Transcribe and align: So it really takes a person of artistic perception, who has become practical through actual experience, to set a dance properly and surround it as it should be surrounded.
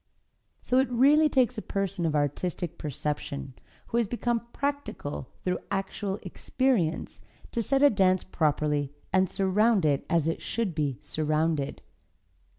So 0.63 0.79
it 0.79 0.89
really 0.89 1.29
takes 1.29 1.59
a 1.59 1.61
person 1.61 2.07
of 2.07 2.15
artistic 2.15 2.79
perception, 2.79 3.53
who 3.89 3.97
has 3.97 4.07
become 4.07 4.47
practical 4.51 5.29
through 5.43 5.59
actual 5.69 6.17
experience, 6.23 7.21
to 7.51 7.61
set 7.61 7.83
a 7.83 7.89
dance 7.91 8.23
properly 8.23 8.91
and 9.13 9.29
surround 9.29 9.85
it 9.85 10.03
as 10.09 10.27
it 10.27 10.41
should 10.41 10.73
be 10.73 10.97
surrounded. 11.01 11.83